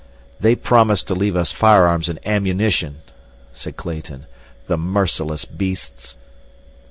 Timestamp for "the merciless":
4.65-5.45